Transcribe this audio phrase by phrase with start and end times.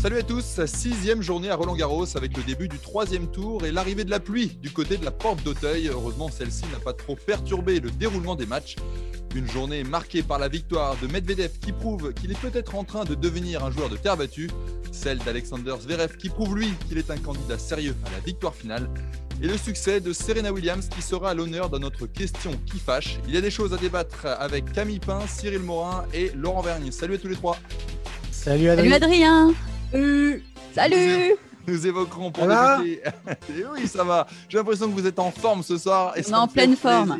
[0.00, 3.72] Salut à tous, sixième journée à Roland Garros avec le début du troisième tour et
[3.72, 5.88] l'arrivée de la pluie du côté de la porte d'Auteuil.
[5.88, 8.76] Heureusement, celle-ci n'a pas trop perturbé le déroulement des matchs.
[9.34, 13.04] Une journée marquée par la victoire de Medvedev qui prouve qu'il est peut-être en train
[13.04, 14.48] de devenir un joueur de terre battue,
[14.92, 18.88] celle d'Alexander Zverev qui prouve lui qu'il est un candidat sérieux à la victoire finale,
[19.42, 23.18] et le succès de Serena Williams qui sera à l'honneur dans notre question qui fâche.
[23.26, 26.92] Il y a des choses à débattre avec Camille Pain, Cyril Morin et Laurent Vergne.
[26.92, 27.56] Salut à tous les trois.
[28.42, 28.90] Salut Adrien.
[28.90, 29.54] Salut Adrien.
[29.92, 30.44] Salut.
[30.74, 31.34] Salut.
[31.66, 33.02] Nous évoquerons pour débuter.
[33.74, 34.26] oui, ça va.
[34.48, 36.16] J'ai l'impression que vous êtes en forme ce soir.
[36.16, 37.18] Et On est en pleine forme.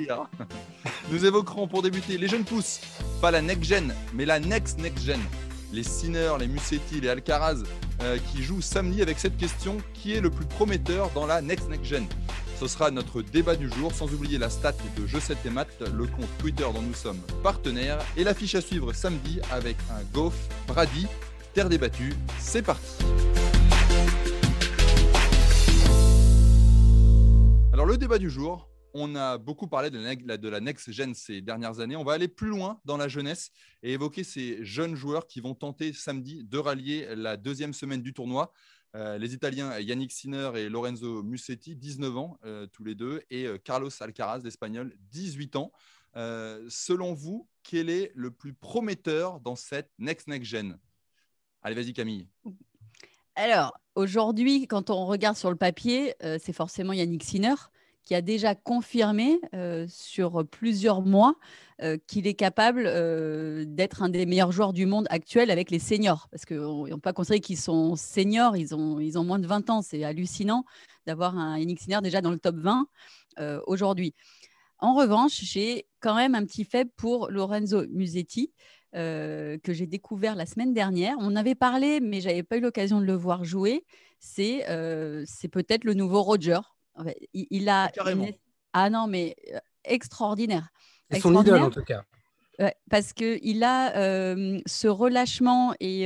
[1.13, 2.81] Nous évoquerons pour débuter les jeunes pousses.
[3.21, 5.21] Pas la next gen, mais la next next gen.
[5.75, 7.59] Les Sinner, les Musetti, les Alcaraz
[8.03, 11.69] euh, qui jouent samedi avec cette question qui est le plus prometteur dans la next
[11.69, 12.07] next gen?
[12.61, 15.81] Ce sera notre débat du jour, sans oublier la stat de Je 7 et maths,
[15.81, 20.35] le compte Twitter dont nous sommes partenaires, et l'affiche à suivre samedi avec un Goff
[20.67, 21.07] Brady,
[21.55, 22.13] terre débattue.
[22.39, 23.03] C'est parti
[27.73, 31.15] Alors le débat du jour, on a beaucoup parlé de la, de la next gen
[31.15, 31.97] ces dernières années.
[31.97, 35.55] On va aller plus loin dans la jeunesse et évoquer ces jeunes joueurs qui vont
[35.55, 38.53] tenter samedi de rallier la deuxième semaine du tournoi.
[38.97, 43.47] Euh, les Italiens Yannick Sinner et Lorenzo Musetti, 19 ans euh, tous les deux, et
[43.47, 45.73] euh, Carlos Alcaraz, l'Espagnol, 18 ans.
[46.15, 50.79] selon vous, quel est le plus prometteur dans cette Next Next Gen?
[51.63, 52.27] Allez, vas-y Camille.
[53.37, 57.55] Alors, aujourd'hui, quand on regarde sur le papier, c'est forcément Yannick Sinner
[58.11, 61.37] qui a déjà confirmé euh, sur plusieurs mois
[61.81, 65.79] euh, qu'il est capable euh, d'être un des meilleurs joueurs du monde actuel avec les
[65.79, 66.27] seniors.
[66.33, 69.71] Parce qu'on ne pas considéré qu'ils sont seniors, ils ont, ils ont moins de 20
[69.71, 69.81] ans.
[69.81, 70.65] C'est hallucinant
[71.07, 72.89] d'avoir un Yannick Sinner déjà dans le top 20
[73.69, 74.13] aujourd'hui.
[74.81, 78.53] En revanche, j'ai quand même un petit faible pour Lorenzo Musetti.
[78.93, 81.15] que j'ai découvert la semaine dernière.
[81.21, 83.85] On avait parlé, mais j'avais pas eu l'occasion de le voir jouer.
[84.19, 84.67] C'est
[85.27, 86.59] c'est peut-être le nouveau Roger
[87.33, 87.91] il, a.
[88.73, 90.69] Ah non, mais euh, extraordinaire.
[91.21, 92.05] Son idole en tout cas.
[92.89, 93.93] parce qu'il a
[94.67, 96.05] ce relâchement et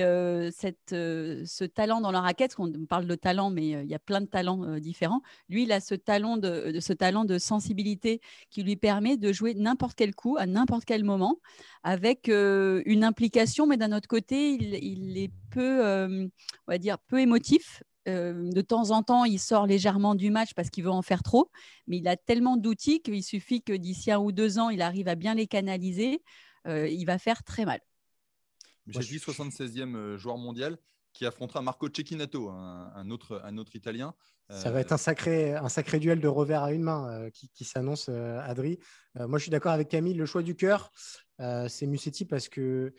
[0.50, 2.54] cette, ce talent dans la raquette.
[2.58, 5.20] On parle de talent, mais il y a plein de talents différents.
[5.50, 9.52] Lui, il a ce talent de, ce talent de sensibilité qui lui permet de jouer
[9.54, 11.36] n'importe quel coup, à n'importe quel moment,
[11.82, 16.30] avec une implication, mais d'un autre côté, il, il est peu, on
[16.68, 20.84] va dire, peu émotif de temps en temps, il sort légèrement du match parce qu'il
[20.84, 21.50] veut en faire trop,
[21.86, 25.08] mais il a tellement d'outils qu'il suffit que d'ici un ou deux ans, il arrive
[25.08, 26.22] à bien les canaliser.
[26.66, 27.80] il va faire très mal.
[28.86, 30.78] J'ai dit 76e joueur mondial
[31.12, 34.14] qui affrontera Marco Cecchinato, un, autre, un autre Italien.
[34.50, 37.64] Ça va être un sacré, un sacré duel de revers à une main qui, qui
[37.64, 38.78] s'annonce, Adri.
[39.14, 40.14] moi, je suis d'accord avec Camille.
[40.14, 40.92] Le choix du cœur,
[41.38, 42.92] c'est Musetti parce que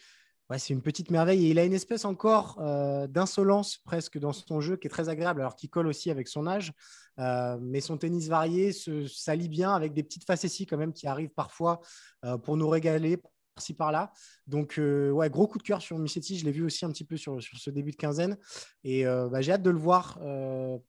[0.57, 4.77] c'est une petite merveille il a une espèce encore euh, d'insolence presque dans son jeu
[4.77, 6.71] qui est très agréable, alors qu'il colle aussi avec son âge.
[7.17, 8.71] Euh, mais son tennis varié
[9.07, 11.79] s'allie bien avec des petites facéties quand même qui arrivent parfois
[12.25, 13.17] euh, pour nous régaler
[13.55, 14.11] par-ci par-là.
[14.47, 16.37] Donc, ouais, gros coup de cœur sur Missetti.
[16.37, 18.37] Je l'ai vu aussi un petit peu sur, sur ce début de quinzaine.
[18.83, 20.19] Et bah, j'ai hâte de le voir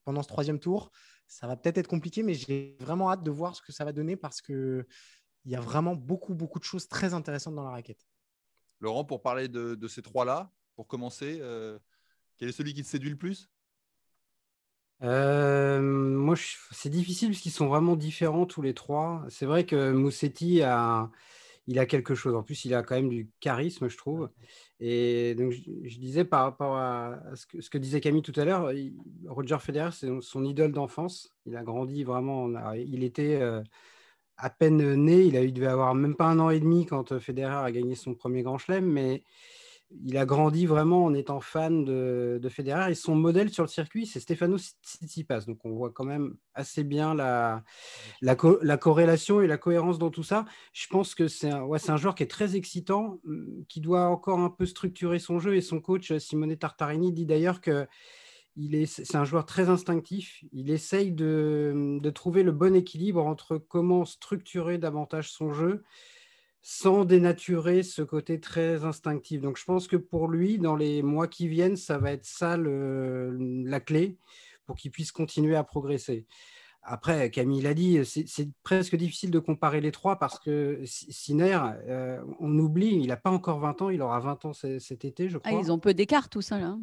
[0.05, 0.91] pendant ce troisième tour.
[1.29, 3.93] Ça va peut-être être compliqué, mais j'ai vraiment hâte de voir ce que ça va
[3.93, 4.85] donner parce qu'il
[5.45, 8.05] y a vraiment beaucoup, beaucoup de choses très intéressantes dans la raquette.
[8.81, 11.79] Laurent, pour parler de, ces trois-là, pour commencer, euh,
[12.39, 13.51] quel est celui qui te séduit le plus?
[15.03, 16.35] Euh, moi,
[16.71, 19.25] c'est difficile parce qu'ils sont vraiment différents tous les trois.
[19.29, 21.11] C'est vrai que Moussetti a,
[21.67, 22.35] il a quelque chose.
[22.35, 24.31] En plus, il a quand même du charisme, je trouve.
[24.81, 28.71] Et donc, je, disais par rapport à, ce, que, disait Camille tout à l'heure,
[29.27, 31.35] Roger Federer, c'est son idole d'enfance.
[31.45, 32.73] Il a grandi vraiment.
[32.75, 33.63] Il était euh,
[34.39, 37.21] à peine né, il, a, devait avoir même pas un an et demi quand euh,
[37.21, 39.23] Federer a gagné son premier grand chelem, mais
[40.05, 43.69] il a grandi vraiment en étant fan de, de Federer et son modèle sur le
[43.69, 45.43] circuit, c'est Stefano Tsitsipas.
[45.47, 47.63] Donc on voit quand même assez bien la,
[48.21, 48.35] la,
[48.77, 50.45] corrélation et la cohérence dans tout ça.
[50.73, 54.51] Je pense que c'est un, joueur qui est très excitant, hum, qui doit encore un
[54.51, 57.87] peu structurer son jeu et son coach Simone Tartarini dit d'ailleurs que
[58.87, 60.45] c'est un joueur très instinctif.
[60.53, 65.85] Il essaye de, trouver le bon équilibre entre comment structurer davantage son jeu
[66.63, 69.41] sans dénaturer ce côté très instinctif.
[69.41, 72.57] Donc je pense que pour lui, dans les mois qui viennent, ça va être ça
[72.57, 74.17] la clé
[74.65, 76.27] pour qu'il puisse continuer à progresser.
[76.89, 82.21] Après, Camille l'a dit, c'est presque difficile de comparer les trois parce que Sinner, euh,
[82.39, 85.39] on oublie, il n'a pas encore 20 ans, il aura 20 ans cet été, je
[85.39, 85.61] ah, crois.
[85.61, 86.59] ils ont peu d'écart, tout ça.
[86.61, 86.77] Là.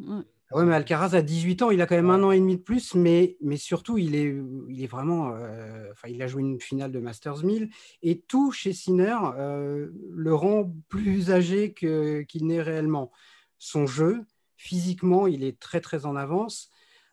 [0.52, 2.62] Oui, mais Alcaraz a 18 ans, il a quand même un an et demi de
[2.62, 4.36] plus, mais, mais surtout, il est,
[4.68, 5.32] il est vraiment.
[5.34, 7.70] Euh, enfin, il a joué une finale de Masters 1000
[8.02, 13.10] et tout chez Sinner euh, le rend plus âgé qu'il n'est réellement.
[13.58, 14.24] son jeu.
[14.56, 16.70] Physiquement, il est très très en avance.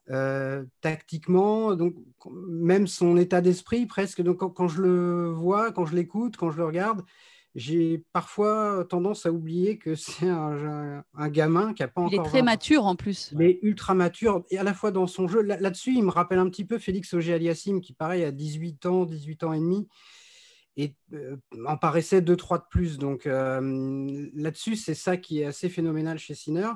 [0.10, 1.96] Euh, tactiquement, donc
[2.30, 4.22] même son état d'esprit presque.
[4.22, 7.04] Donc quand, je le vois, quand je l'écoute, quand je le regarde,
[7.56, 12.14] j'ai parfois tendance à oublier que c'est un, gamin qui n'a pas encore.
[12.14, 13.32] Il est très mature en plus.
[13.34, 15.42] Il est ultra mature et à la fois dans son jeu.
[15.42, 19.44] Là-dessus, il me rappelle un petit peu Félix Auger-Aliassime qui, pareil, a 18 ans, 18
[19.44, 19.88] ans et demi
[20.78, 21.38] et euh,
[21.68, 22.98] en paraissait 2-3 de plus.
[22.98, 26.70] Donc euh, là-dessus, c'est ça qui est assez phénoménal chez Sinner.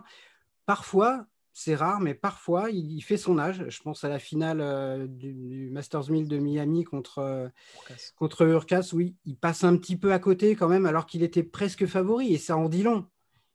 [0.66, 1.26] Parfois,
[1.58, 3.64] c'est rare, mais parfois, il, fait son âge.
[3.70, 8.12] Je pense à la finale euh, du, Masters 1000 de Miami contre, Urcas.
[8.18, 8.90] contre Urcas.
[8.92, 12.34] Oui, il passe un petit peu à côté quand même, alors qu'il était presque favori,
[12.34, 13.06] et ça en dit long.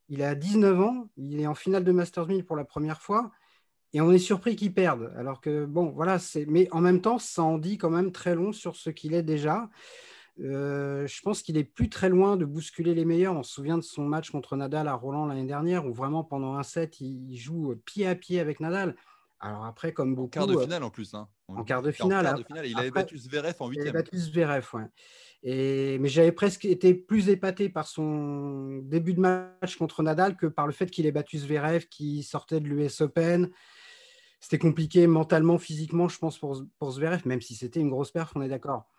[0.09, 3.29] Il a 19 ans, il est en finale de Masters 1000 pour la première fois,
[3.93, 5.13] et on est surpris qu'il perde.
[5.15, 6.47] Alors que, bon, voilà, c'est...
[6.47, 9.21] mais en même temps, ça en dit quand même très long sur ce qu'il est
[9.21, 9.69] déjà.
[10.39, 13.35] Euh, je pense qu'il est plus très loin de bousculer les meilleurs.
[13.35, 16.55] On se souvient de son match contre Nadal à Roland l'année dernière, où vraiment pendant
[16.55, 18.95] un set, il joue pied à pied avec Nadal.
[19.41, 20.27] Alors après, comme beaucoup.
[20.27, 21.13] En quart de euh, finale en plus.
[21.15, 21.27] Hein.
[21.47, 22.25] En, quart de finale.
[22.25, 23.87] En quart de finale il avait battu Zverev en huitième.
[23.87, 24.85] Il avait battu Zverev, ouais.
[25.43, 30.45] Et, mais j'avais presque été plus épaté par son début de match contre Nadal que
[30.45, 33.49] par le fait qu'il ait battu Zverev, qui sortait de l'US Open.
[34.39, 38.31] C'était compliqué mentalement, physiquement, je pense, pour, pour Zverev, même si c'était une grosse perf,
[38.35, 38.90] on est d'accord.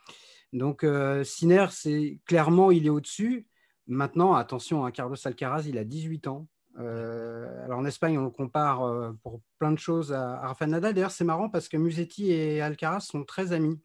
[0.52, 3.46] Donc, euh, c'est clairement, il est au-dessus.
[3.86, 6.46] Maintenant, attention, hein, Carlos Alcaraz, il a 18 ans.
[6.78, 10.94] Euh, alors en Espagne, on le compare euh, pour plein de choses à, Rafael Nadal.
[10.94, 13.80] D'ailleurs, c'est marrant parce que Musetti et Alcaraz sont très amis.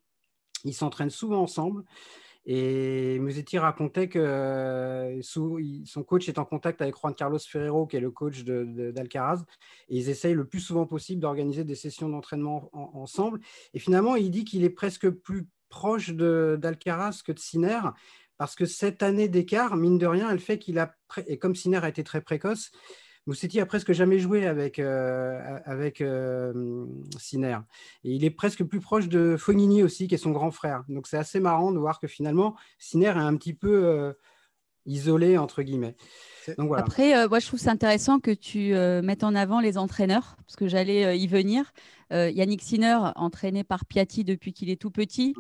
[0.64, 1.84] Ils s'entraînent souvent ensemble.
[2.50, 8.00] Et Musetti racontait que son coach est en contact avec Juan Carlos Ferrero, qui est
[8.00, 9.44] le coach d'Alcaraz,
[9.90, 13.42] et ils essayent le plus souvent possible d'organiser des sessions d'entraînement ensemble.
[13.74, 17.82] Et finalement, il dit qu'il est presque plus proche d'Alcaraz que de Sinner,
[18.38, 20.96] parce que cette année d'écart, mine de rien, elle fait qu'il a,
[21.28, 22.72] et comme Sinner a été très précoce,
[23.28, 26.86] Moussetti a presque jamais joué avec, euh, avec euh,
[28.04, 30.86] il est presque plus proche de Fognini aussi, qui est son grand frère.
[30.88, 34.14] Donc c'est assez marrant de voir que finalement, Sinner est un petit peu euh,
[34.86, 35.98] isolé, entre guillemets.
[36.58, 36.84] Donc, voilà.
[36.84, 38.74] Après, moi, je trouve c'est intéressant que tu
[39.04, 41.74] mettes en avant les entraîneurs, parce que j'allais y venir.
[42.12, 45.34] Yannick Sinner, entraîné par Piatti depuis qu'il est tout petit.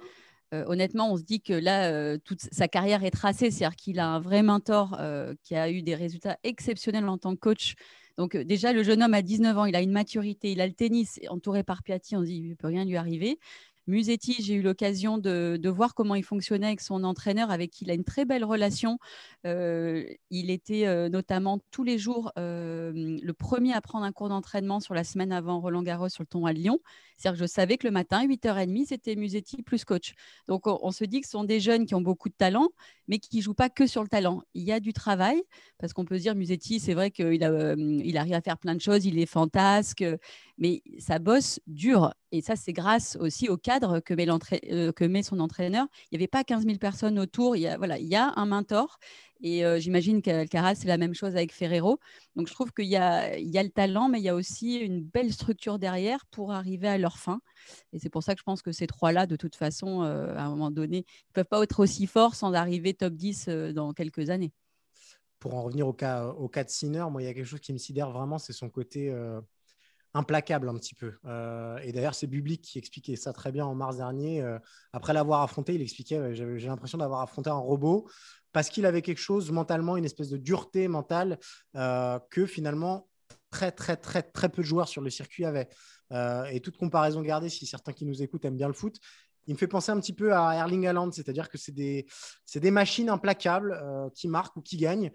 [0.51, 4.19] honnêtement, on se dit que là, toute sa carrière est tracée, c'est-à-dire qu'il a un
[4.19, 4.99] vrai mentor
[5.43, 7.75] qui a eu des résultats exceptionnels en tant que coach.
[8.17, 10.73] Donc déjà, le jeune homme a 19 ans, il a une maturité, il a le
[10.73, 13.39] tennis entouré par Piatti, on se dit, il ne peut rien lui arriver.
[13.87, 17.91] Musetti, j'ai eu l'occasion de, voir comment il fonctionnait avec son entraîneur, avec qui il
[17.91, 18.99] a une très belle relation.
[19.45, 24.29] Euh, il était euh, notamment tous les jours euh, le premier à prendre un cours
[24.29, 26.79] d'entraînement sur la semaine avant Roland Garros sur le ton à Lyon.
[27.17, 30.13] C'est-à-dire que je savais que le matin, 8h30, c'était Musetti plus coach.
[30.47, 32.69] Donc on, se dit que ce sont des jeunes qui ont beaucoup de talent,
[33.07, 34.41] mais qui ne jouent pas que sur le talent.
[34.53, 35.41] Il y a du travail,
[35.77, 37.41] parce qu'on peut se dire, Musetti, c'est vrai qu'il
[38.05, 40.03] il arrive à faire plein de choses, il est fantasque,
[40.57, 42.13] mais ça bosse dur.
[42.31, 45.87] Et ça, c'est grâce aussi au cadre que met, euh, son entraîneur.
[46.03, 47.55] Il n'y avait pas 15 000 personnes autour.
[47.55, 48.99] Il y voilà, il y a un mentor.
[49.41, 51.99] Et euh, j'imagine qu'Alcaraz, c'est la même chose avec Ferrero.
[52.35, 55.01] Donc, je trouve qu'il y y a le talent, mais il y a aussi une
[55.01, 57.39] belle structure derrière pour arriver à leur fin.
[57.93, 60.43] Et c'est pour ça que je pense que ces trois-là, de toute façon, euh, à
[60.43, 64.29] un moment donné, ne peuvent pas être aussi forts sans arriver top 10 dans quelques
[64.29, 64.51] années.
[65.39, 67.59] Pour en revenir au cas, au cas de Sinner, moi, il y a quelque chose
[67.59, 69.13] qui me sidère vraiment, c'est son côté
[70.17, 71.13] implacable un petit peu.
[71.25, 74.41] Euh, et d'ailleurs, c'est Bublik qui expliquait ça très bien en mars dernier.
[74.41, 74.59] Euh,
[74.91, 78.09] après l'avoir affronté, il expliquait J'ai l'impression d'avoir affronté un robot
[78.51, 81.37] parce qu'il avait quelque chose mentalement, une espèce de dureté mentale
[81.75, 83.07] euh, que finalement
[83.51, 85.69] très, très, très, très peu de joueurs sur le circuit avaient.
[86.51, 88.97] et toute comparaison gardée, si certains qui nous écoutent aiment bien le foot,
[89.45, 92.05] il me fait penser un petit peu à Erling Haaland, c'est-à-dire que c'est des,
[92.55, 93.79] des, machines implacables
[94.13, 95.11] qui marquent ou qui gagnent.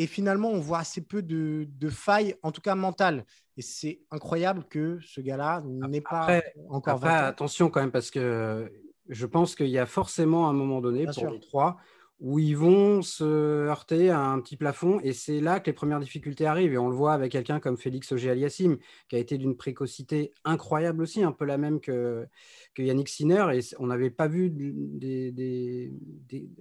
[0.00, 3.26] Et finalement, on voit assez peu de, failles, en tout cas mentales.
[3.58, 6.40] Et c'est incroyable que ce gars-là n'ait pas
[6.70, 8.72] encore après, Attention quand même, parce que
[9.10, 11.76] je pense qu'il y a forcément un moment donné pour les trois
[12.18, 15.00] où ils vont se heurter à un petit plafond.
[15.00, 16.72] Et c'est là que les premières difficultés arrivent.
[16.72, 18.78] Et on le voit avec quelqu'un comme Félix Auger-Aliassime,
[19.10, 22.26] qui a été d'une précocité incroyable aussi, un peu la même que,
[22.74, 23.48] que Yannick Sinner.
[23.52, 25.92] Et on n'avait pas vu des, des,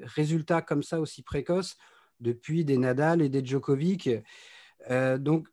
[0.03, 1.77] résultats comme ça aussi précoces
[2.19, 4.09] depuis des Nadal et des Djokovic.
[4.89, 5.47] Euh, donc,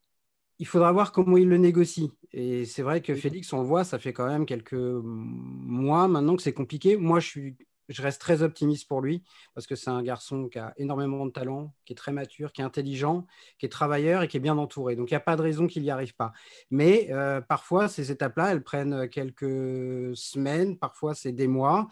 [0.58, 2.10] il faudra voir comment il le négocie.
[2.32, 6.36] Et c'est vrai que Félix, on le voit, ça fait quand même quelques mois maintenant
[6.36, 6.96] que c'est compliqué.
[6.96, 7.56] Moi, je, suis,
[7.88, 9.22] je reste très optimiste pour lui
[9.54, 12.62] parce que c'est un garçon qui a énormément de talent, qui est très mature, qui
[12.62, 13.26] est intelligent,
[13.58, 14.96] qui est travailleur et qui est bien entouré.
[14.96, 16.32] Donc, il n'y a pas de raison qu'il n'y arrive pas.
[16.70, 21.88] Mais euh, parfois, ces étapes-là, elles prennent quelques semaines, parfois c'est des mois.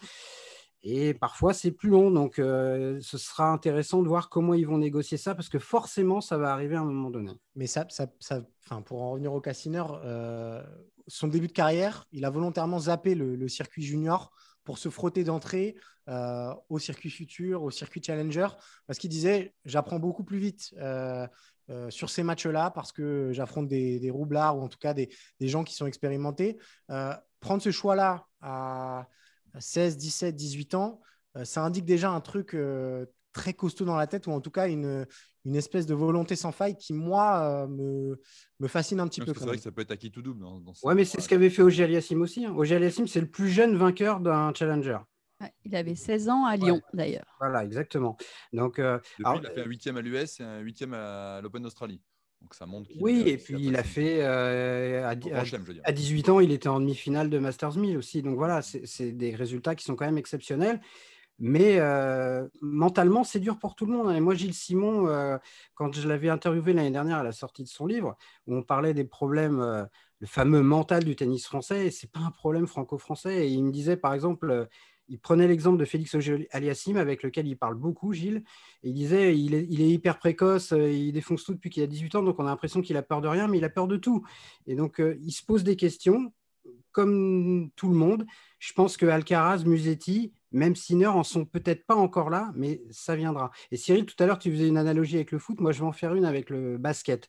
[0.87, 2.11] Et parfois, c'est plus long.
[2.11, 6.37] Donc, ce sera intéressant de voir comment ils vont négocier ça, parce que forcément, ça
[6.37, 7.33] va arriver à un moment donné.
[7.57, 8.43] Mais ça, ça,
[8.85, 10.03] pour en revenir au cassineur,
[11.07, 14.31] son début de carrière, il a volontairement zappé le, circuit junior
[14.63, 15.75] pour se frotter d'entrée
[16.69, 18.49] au circuit futur, au circuit challenger,
[18.87, 20.75] parce qu'il disait, j'apprends beaucoup plus vite.
[21.89, 25.09] sur ces matchs-là parce que j'affronte des, roublards ou en tout cas des,
[25.41, 26.59] des gens qui sont expérimentés.
[27.41, 29.09] prendre ce choix-là à,
[29.59, 31.01] 16, 17, 18 ans,
[31.37, 34.51] euh, ça indique déjà un truc euh, très costaud dans la tête, ou en tout
[34.51, 35.07] cas une,
[35.45, 38.21] une espèce de volonté sans faille qui, moi, euh, me,
[38.61, 39.33] me, fascine un petit peu.
[39.35, 40.41] C'est vrai que ça peut être acquis tout double.
[40.41, 42.45] Dans, ouais, mais c'est ce qu'avait fait Ogier Aliassim aussi.
[42.45, 42.55] Hein.
[42.57, 44.99] Ogier Aliassim, c'est le plus jeune vainqueur d'un challenger.
[45.65, 47.37] il avait 16 ans à Lyon, d'ailleurs.
[47.41, 48.17] Voilà, exactement.
[48.53, 52.01] Donc, Depuis, il a fait un huitième à l'US et un huitième à l'Open d'Australie.
[52.45, 56.69] Donc ça montre oui, et puis il a fait euh, à, 18 ans, il était
[56.69, 58.21] en demi-finale de Masters 1000 aussi.
[58.21, 60.79] Donc voilà, c'est des résultats qui sont quand même exceptionnels.
[61.39, 64.09] Mais euh, mentalement, c'est dur pour tout le monde.
[64.09, 64.17] Hein.
[64.17, 65.39] Et moi, Gilles Simon, euh,
[65.75, 68.15] quand je l'avais interviewé l'année dernière à la sortie de son livre,
[68.47, 72.31] où on parlait des problèmes, le fameux mental du tennis français, et c'est pas un
[72.31, 73.47] problème franco-français.
[73.47, 74.69] Et il me disait, par exemple,
[75.09, 76.17] il prenait l'exemple de Félix
[76.51, 78.43] Aliassim, avec lequel il parle beaucoup, Gilles.
[78.83, 81.87] Il disait il est, il est, hyper précoce, euh, il défonce tout depuis qu'il a
[81.87, 83.87] 18 ans, donc on a l'impression qu'il a peur de rien, mais il a peur
[83.87, 84.25] de tout.
[84.67, 86.33] Et donc, euh, il se pose des questions,
[86.93, 88.25] comme tout le monde.
[88.59, 93.17] Je pense que Alcaraz, Musetti, même Sinner en sont peut-être pas encore là, mais ça
[93.17, 93.51] viendra.
[93.73, 95.61] Et Cyril, tout à l'heure, tu faisais une analogie avec le foot.
[95.61, 97.29] Moi, je vais en faire une avec le basket.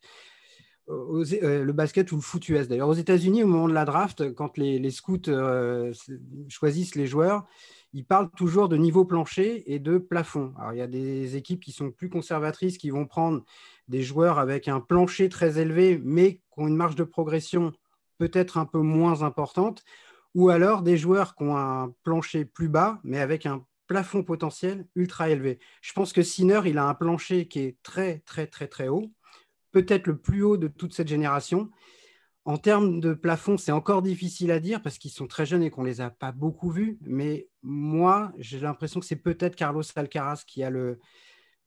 [0.89, 2.67] Euh, le basket ou le foot US.
[2.67, 5.91] D'ailleurs, aux États-Unis, au moment de la draft, quand les, scouts euh,
[6.47, 7.45] choisissent les joueurs,
[7.93, 10.53] ils parlent toujours de niveau plancher et de plafond.
[10.59, 13.43] Alors, il y a des équipes qui sont plus conservatrices, qui vont prendre
[13.87, 17.71] des joueurs avec un plancher très élevé, mais qui ont une marge de progression
[18.19, 19.83] peut-être un peu moins importante,
[20.35, 24.85] ou alors des joueurs qui ont un plancher plus bas, mais avec un plafond potentiel
[24.95, 25.59] ultra élevé.
[25.81, 29.11] Je pense que Sinner, il a un plancher qui est très, très, très, très haut
[29.75, 31.69] peut-être le plus haut de toute cette génération.
[32.45, 35.69] En termes de plafond, c'est encore difficile à dire parce qu'ils sont très jeunes et
[35.69, 36.97] qu'on ne les a pas beaucoup vus.
[37.01, 40.97] Mais moi, j'ai l'impression que c'est peut-être Carlos Alcaraz qui a le,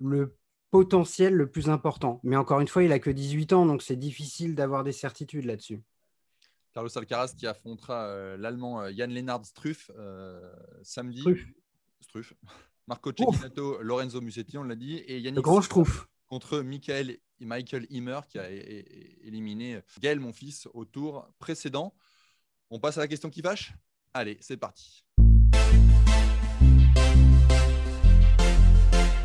[0.01, 0.39] le
[0.71, 2.19] potentiel le plus important.
[2.23, 5.45] Mais encore une fois, il a que 18 ans, donc c'est difficile d'avoir des certitudes
[5.45, 5.83] là-dessus.
[6.73, 10.51] Carlos Alcaraz qui affrontera euh, l'Allemand Yann euh, Lennard Struff euh,
[10.83, 11.23] samedi.
[12.01, 12.33] Struff.
[12.87, 14.95] Marco Cecchinato, Lorenzo Musetti, on l'a dit.
[14.95, 20.69] Et Yannick le grand Struff contre Michael, Michael Himmer qui a éliminé Gaël, mon fils,
[20.75, 21.95] au tour précédent.
[22.71, 23.73] On passe à la question qui fâche?
[24.15, 25.05] Allez, c'est parti.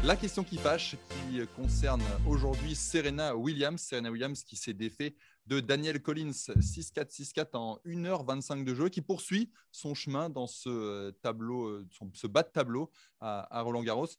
[0.04, 3.82] La question qui fâche, qui concerne aujourd'hui Serena Williams.
[3.82, 5.16] Serena Williams qui s'est défait
[5.48, 11.12] de Daniel Collins 6-4, 6-4 en 1h25 de jeu, qui poursuit son chemin dans ce
[11.22, 12.92] tableau, ce bas de tableau
[13.22, 14.10] à Roland Garros.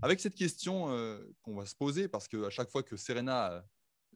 [0.00, 3.60] Avec cette question euh, qu'on va se poser, parce qu'à chaque fois que Serena euh,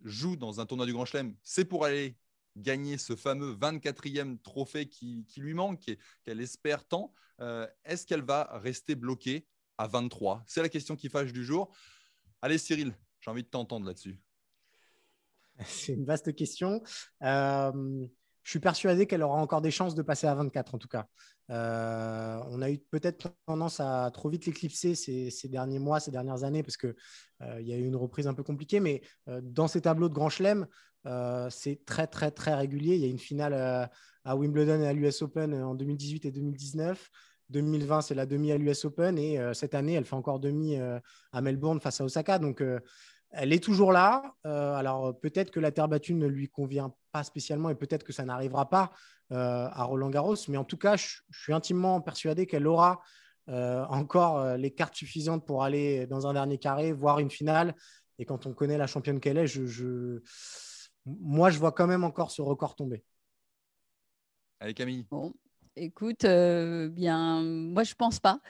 [0.03, 2.17] joue dans un tournoi du Grand Chelem, c'est pour aller
[2.57, 7.13] gagner ce fameux 24e trophée qui, lui manque et qu'elle espère tant.
[7.41, 11.75] Euh, est-ce qu'elle va rester bloquée à 23 C'est la question qui fâche du jour.
[12.41, 14.19] Allez Cyril, j'ai envie de t'entendre là-dessus.
[15.67, 16.83] C'est une vaste question
[18.47, 21.09] je suis persuadé qu'elle aura encore des chances de passer à 24 en tout cas.
[21.51, 26.45] Euh, on a eu peut-être tendance à trop vite l'éclipser ces, derniers mois, ces dernières
[26.45, 26.95] années, parce qu'il
[27.43, 28.81] euh, y a eu une reprise un peu compliquée.
[28.81, 30.67] Mais euh, dans ces tableaux de Grand Chelem,
[31.51, 32.97] c'est très, très, très régulier.
[32.97, 33.55] Il y a une finale
[34.25, 37.11] à Wimbledon et à l'US Open en 2018 et 2019.
[37.51, 39.17] 2020, c'est la demi à l'US Open.
[39.17, 42.41] Et cette année, elle fait encore demi à Melbourne face à Osaka.
[43.37, 44.35] Elle est toujours là.
[44.45, 48.69] alors, peut-être que la terre battue ne lui convient spécialement et peut-être que ça n'arrivera
[48.69, 48.93] pas
[49.33, 50.37] euh, à Roland Garros.
[50.49, 53.01] Mais en tout cas, je, suis intimement persuadé qu'elle aura
[53.49, 57.75] euh, encore euh, les cartes suffisantes pour aller dans un dernier carré, voir une finale.
[58.19, 60.21] Et quand on connaît la championne qu'elle est, je,
[61.05, 63.05] moi, je vois quand même encore ce record tomber.
[64.61, 65.07] Allez, Camille.
[65.11, 65.35] Bon,
[65.77, 68.41] écoute, bien, moi, je pense pas.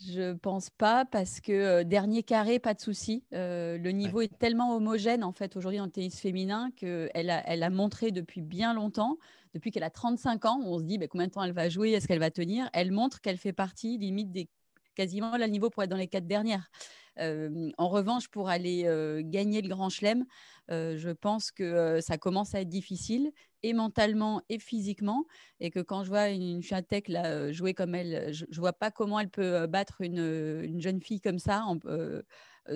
[0.00, 3.24] Je pense pas parce que euh, dernier carré, pas de souci.
[3.34, 7.42] Euh, le niveau est tellement homogène en fait aujourd'hui dans le tennis féminin qu'elle a,
[7.46, 9.18] elle a montré depuis bien longtemps,
[9.54, 11.90] depuis qu'elle a 35 ans, on se dit bah, combien de temps elle va jouer,
[11.90, 12.70] est-ce qu'elle va tenir.
[12.72, 14.48] Elle montre qu'elle fait partie limite des
[14.94, 16.70] quasiment le niveau pour être dans les quatre dernières.
[17.18, 18.84] Euh, en revanche, pour aller
[19.24, 20.24] gagner le Grand Chelem,
[20.68, 23.32] je pense que ça commence à être difficile
[23.62, 25.24] et mentalement et physiquement,
[25.60, 26.62] et que quand je vois une, une
[27.08, 31.20] là, jouer comme elle, je, ne vois pas comment elle peut battre une, jeune fille
[31.20, 31.64] comme ça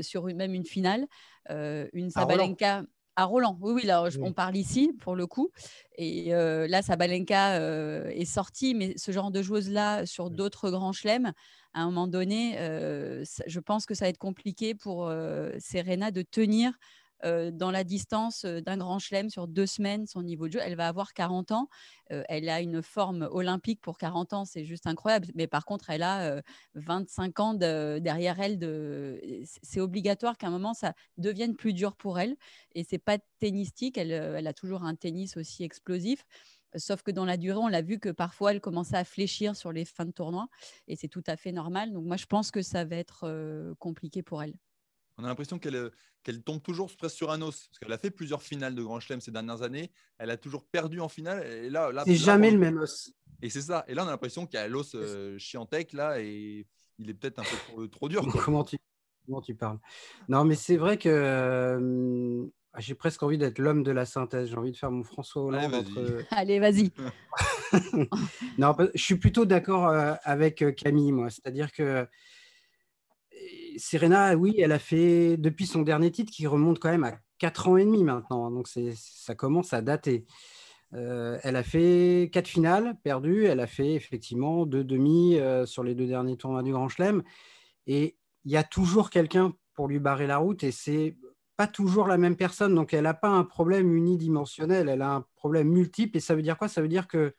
[0.00, 1.06] sur même une finale.
[1.49, 2.84] une Sabalenka
[3.14, 5.50] À Roland, oui, oui, là, on parle ici pour le coup.
[5.97, 10.92] Et euh, là, Sabalenka euh, est sortie, mais ce genre de joueuse-là, sur d'autres grands
[10.92, 11.33] chelems,
[11.75, 15.12] à un moment donné, euh, je pense que ça va être compliqué pour
[15.59, 16.73] Serena de tenir
[17.25, 20.61] euh, dans la distance euh, d'un grand chelem sur deux semaines son niveau de jeu.
[20.62, 21.69] Elle va avoir 40 ans.
[22.11, 25.29] Euh, elle a une forme olympique pour 40 ans, c'est juste incroyable.
[25.35, 26.43] Mais par contre, elle a
[26.75, 28.59] 25 ans derrière elle.
[29.62, 32.37] C'est obligatoire qu'à un moment, ça devienne plus dur pour elle.
[32.75, 33.99] Et c'est pas tennistique.
[33.99, 36.25] Elle, elle a toujours un tennis aussi explosif.
[36.76, 39.73] Sauf que dans la durée, on l'a vu que parfois, elle commençait à fléchir sur
[39.73, 40.49] les fins de tournoi.
[40.88, 41.93] Et c'est tout à fait normal.
[41.93, 44.55] Donc moi, je pense que ça va être compliqué pour elle
[45.19, 45.90] on a l'impression euh,
[46.23, 47.69] qu'elle tombe toujours presque sur un os.
[47.69, 49.90] Parce qu'elle a fait plusieurs finales de Grand Chelem ces dernières années.
[50.19, 51.47] Elle a toujours perdu en finale.
[51.47, 53.12] Et là, c'est jamais le même os.
[53.42, 53.85] Et c'est ça.
[53.88, 56.66] Et là, on a l'impression qu'il y a l'os euh, chiantec là et
[56.99, 58.25] il est peut-être un peu trop, dur.
[58.45, 58.78] Comment tu,
[59.26, 59.78] comment tu parles?
[60.28, 62.45] Non, mais c'est vrai que euh,
[62.78, 64.49] j'ai presque envie d'être l'homme de la synthèse.
[64.49, 65.85] J'ai envie de faire mon François Hollande.
[66.31, 66.92] Allez, vas-y.
[68.59, 69.88] non, je suis plutôt d'accord
[70.23, 71.31] avec Camille, moi.
[71.31, 72.07] C'est-à-dire que
[73.76, 77.69] Serena, oui, elle a fait depuis son dernier titre qui remonte quand même à 4
[77.69, 80.26] ans et demi maintenant, donc ça commence à dater.
[80.95, 85.83] Euh, elle a fait quatre finales perdues, elle a fait effectivement deux demi euh, sur
[85.83, 87.23] les deux derniers tournois du Grand Chelem,
[87.87, 91.17] et il y a toujours quelqu'un pour lui barrer la route, et c'est
[91.57, 95.26] pas toujours la même personne, donc elle n'a pas un problème unidimensionnel, elle a un
[95.35, 96.69] problème multiple, et ça veut dire quoi?
[96.69, 97.35] Ça veut dire que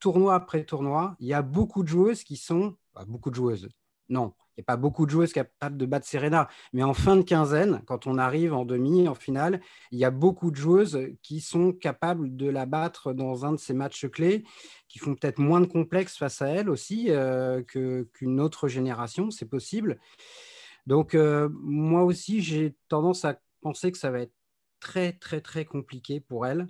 [0.00, 3.68] tournoi après tournoi, il y a beaucoup de joueuses qui sont, beaucoup de joueuses,
[4.08, 6.48] non, il n'y a pas beaucoup de joueuses capables de battre Serena.
[6.72, 10.10] Mais en fin de quinzaine, quand on arrive en demi, en finale, il y a
[10.10, 14.44] beaucoup de joueuses qui sont capables de la battre dans un de ces matchs clés,
[14.88, 19.30] qui font peut-être moins de complexes face à elle aussi euh, qu'une autre génération.
[19.30, 19.98] C'est possible.
[20.86, 24.34] Donc, euh, moi aussi, j'ai tendance à penser que ça va être
[24.80, 26.66] très, très, très compliqué pour elle.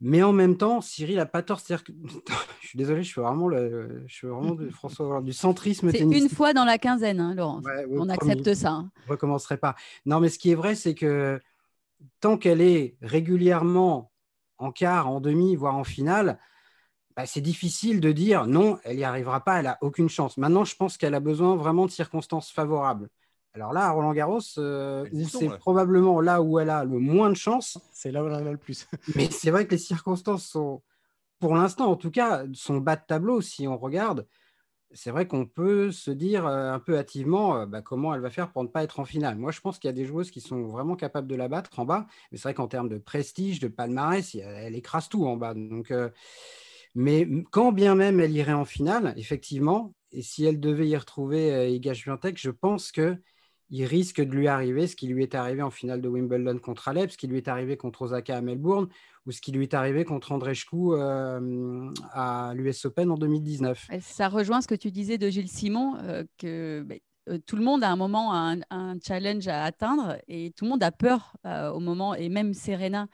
[0.00, 1.62] Mais en même temps, Cyril n'a pas tort.
[1.62, 1.92] Que...
[2.60, 4.04] je suis désolé, je suis vraiment, le...
[4.06, 5.90] je suis vraiment de François du centrisme.
[5.90, 7.64] C'est une fois dans la quinzaine, hein, Laurence.
[7.90, 8.70] On accepte ça.
[8.70, 8.90] Hein.
[9.02, 9.74] Je ne recommencerai pas.
[10.04, 11.40] Non, mais ce qui est vrai, c'est que
[12.20, 14.12] tant qu'elle est régulièrement
[14.58, 16.38] en quart, en demi, voire en finale,
[17.16, 20.36] bah, c'est difficile de dire non, elle n'y arrivera pas, elle n'a aucune chance.
[20.36, 23.08] Maintenant, je pense qu'elle a besoin vraiment de circonstances favorables.
[23.56, 27.36] Alors là, à Roland Garros, euh, c'est probablement là où elle a le moins de
[27.36, 27.78] chance.
[27.90, 28.86] C'est là où elle en a le plus.
[29.16, 30.82] Mais c'est vrai que les circonstances sont,
[31.38, 34.26] pour l'instant en tout cas, son bas de tableau, si on regarde,
[34.92, 38.28] c'est vrai qu'on peut se dire euh, un peu hâtivement euh, bah, comment elle va
[38.28, 39.36] faire pour ne pas être en finale.
[39.36, 41.78] Moi, je pense qu'il y a des joueuses qui sont vraiment capables de la battre
[41.78, 45.38] en bas, mais c'est vrai qu'en termes de prestige, de palmarès, elle écrase tout en
[45.38, 45.54] bas.
[45.54, 45.94] Donc,
[46.94, 51.74] mais quand bien même elle irait en finale, effectivement, et si elle devait y retrouver
[51.74, 53.18] Iga Swiatek, je pense que
[53.70, 56.88] il risque de lui arriver ce qui lui est arrivé en finale de Wimbledon contre
[56.88, 58.88] Alep, ce qui lui est arrivé contre Osaka à Melbourne,
[59.26, 63.88] ou ce qui lui est arrivé contre Andreescu euh, à l'US Open en 2019.
[64.00, 66.98] Ça rejoint ce que tu disais de Gilles Simon, euh, que ben,
[67.28, 70.70] euh, tout le monde a un moment un, un, challenge à atteindre et tout le
[70.70, 73.08] monde a peur au moment, et même Serena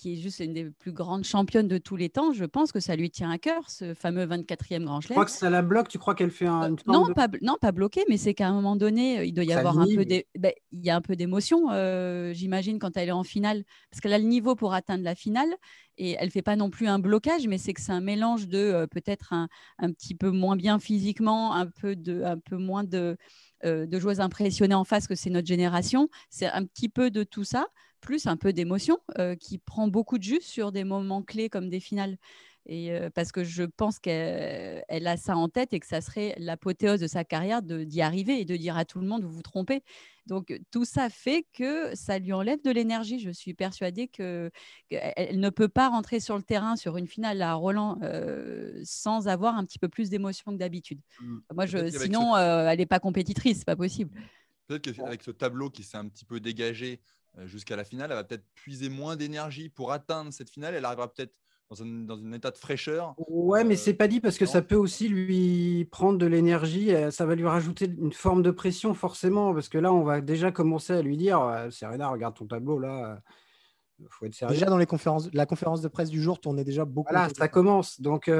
[0.00, 2.80] qui est juste une des plus grandes championnes de tous les temps, je pense que
[2.80, 5.08] ça lui tient à cœur, ce fameux 24e Grand Chelem.
[5.08, 6.72] Tu crois que ça la bloque Tu crois qu'elle fait un.
[6.72, 9.44] Euh, non, pas, non, pas bloqué, mais c'est qu'à un moment donné, euh, il doit
[9.44, 13.10] y avoir un peu, ben, il y a un peu d'émotion, euh, j'imagine, quand elle
[13.10, 15.54] est en finale, parce qu'elle a le niveau pour atteindre la finale,
[15.98, 18.88] et elle fait pas non plus un blocage, mais c'est que c'est un mélange de
[18.90, 23.18] peut-être un, un, petit peu moins bien physiquement, un peu, de, un peu moins de,
[23.64, 26.08] de joueuses impressionnées en face que c'est notre génération.
[26.30, 27.66] C'est un petit peu de tout ça
[28.00, 31.68] plus un peu d'émotion, euh, qui prend beaucoup de jus sur des moments clés comme
[31.68, 32.16] des finales.
[32.66, 36.34] Et euh, parce que je pense qu'elle a ça en tête et que ça serait
[36.38, 39.42] l'apothéose de sa carrière d'y arriver et de dire à tout le monde vous vous
[39.42, 39.82] trompez.
[40.26, 43.18] Donc tout ça fait que ça lui enlève de l'énergie.
[43.18, 44.50] Je suis persuadée que
[44.88, 49.26] qu'elle ne peut pas rentrer sur le terrain sur une finale à Roland euh, sans
[49.26, 51.00] avoir un petit peu plus d'émotion que d'habitude.
[51.20, 51.38] Mmh.
[51.54, 54.14] Moi, je, sinon, elle n'est pas compétitrice, c'est pas possible.
[54.68, 57.00] Peut-être qu'avec ce tableau qui s'est un petit peu dégagé
[57.44, 58.10] jusqu'à la finale.
[58.10, 60.74] Elle va peut-être puiser moins d'énergie pour atteindre cette finale.
[60.74, 61.34] Elle arrivera peut-être
[61.70, 63.14] dans un, dans un, état de fraîcheur.
[63.28, 66.92] Ouais, mais euh, c'est pas dit parce que ça peut aussi lui prendre de l'énergie.
[66.92, 70.20] Euh, ça va lui rajouter une forme de pression forcément parce que là, on va
[70.20, 73.22] déjà commencer à lui dire Serena, regarde ton tableau là.
[74.08, 74.54] Faut être sérieux.
[74.54, 77.12] Déjà dans les conférences, la conférence de presse du jour tournait déjà beaucoup.
[77.12, 78.00] Voilà, ça commence.
[78.00, 78.30] Donc,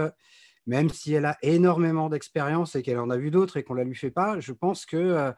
[0.66, 3.85] même si elle a énormément d'expérience et qu'elle en a vu d'autres et qu'on la
[3.85, 5.35] lui fait pas, je pense que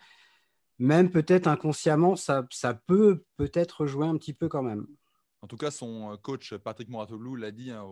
[0.83, 2.45] même peut-être inconsciemment, ça,
[2.87, 4.87] peut peut-être jouer un petit peu quand même.
[5.41, 7.87] En tout cas, son euh, coach Patrick Moratoglou l'a dit hein,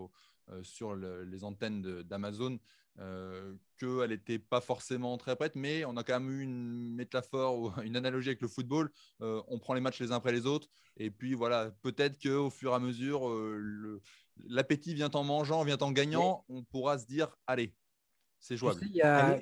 [0.50, 2.58] euh, sur les antennes d'Amazon.
[2.98, 7.58] euh, qu'elle n'était pas forcément très prête, mais on a quand même eu une métaphore
[7.58, 8.90] ou une analogie avec le football.
[9.22, 12.50] Euh, on prend les matchs les uns après les autres, et puis voilà, peut-être qu'au
[12.50, 14.00] fur et à mesure, euh,
[14.48, 17.74] l'appétit vient en mangeant, vient en gagnant, on pourra se dire, allez,
[18.40, 18.80] c'est jouable.
[18.82, 19.40] Il y a,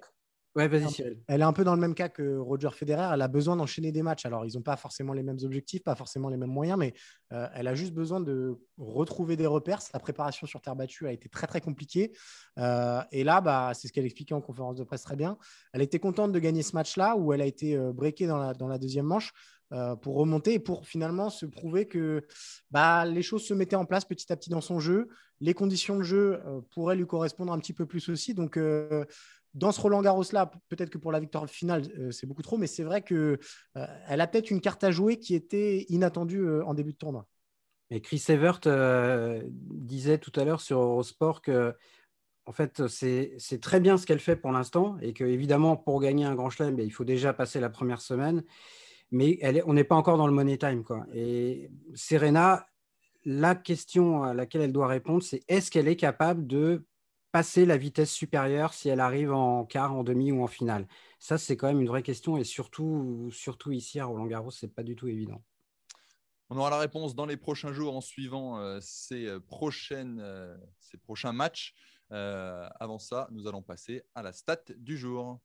[1.28, 3.10] elle est un peu dans le même cas que Roger Federer.
[3.12, 4.26] Elle a besoin d'enchaîner des matchs.
[4.26, 6.94] Alors, ils n'ont pas forcément les mêmes objectifs, pas forcément les mêmes moyens, mais
[7.32, 9.82] euh, elle a juste besoin de retrouver des repères.
[9.82, 12.12] Sa préparation sur terre battue a été très, très compliquée.
[12.58, 15.38] Euh, et là, bah, c'est ce qu'elle expliquait en conférence de presse très bien.
[15.72, 18.54] Elle était contente de gagner ce match-là où elle a été euh, breakée dans la,
[18.54, 19.32] dans la deuxième manche.
[20.00, 22.22] pour remonter et pour finalement se prouver que
[22.70, 25.08] bah, les choses se mettaient en place petit à petit dans son jeu.
[25.40, 28.34] Les conditions de jeu pourraient lui correspondre un petit peu plus aussi.
[28.34, 28.58] Donc,
[29.58, 32.66] dans ce Roland Garros-là, peut-être que pour la victoire finale, euh, c'est beaucoup trop, mais
[32.66, 33.38] c'est vrai qu'elle
[33.76, 36.98] euh, elle a peut-être une carte à jouer qui était inattendue euh, en début de
[36.98, 37.26] tournoi.
[37.90, 38.60] Et Chris Evert
[39.54, 41.74] disait tout à l'heure sur Eurosport que
[42.44, 46.24] en fait, c'est très bien ce qu'elle fait pour l'instant et que évidemment pour gagner
[46.24, 48.42] un grand chelem, ben, il faut déjà passer la première semaine,
[49.10, 50.84] mais elle on n'est pas encore dans le money time.
[50.84, 51.06] Quoi.
[51.14, 52.66] Et Serena,
[53.24, 56.86] la question à laquelle elle doit répondre, c'est est-ce qu'elle est capable de
[57.32, 60.86] passer la vitesse supérieure si elle arrive en quart, en demi ou en finale?
[61.18, 64.74] Ça, c'est quand même une vraie question et surtout, surtout ici à Roland Garros, c'est
[64.74, 65.42] pas du tout évident.
[66.50, 70.56] On aura la réponse dans les prochains jours en suivant euh, ces, euh, prochaines, euh,
[70.80, 71.74] ces prochains matchs.
[72.10, 75.40] avant ça, nous allons passer à la stat du jour.